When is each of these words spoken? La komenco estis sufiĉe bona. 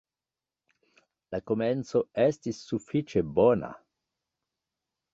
La 1.35 1.41
komenco 1.51 2.03
estis 2.25 2.65
sufiĉe 2.73 3.27
bona. 3.39 3.75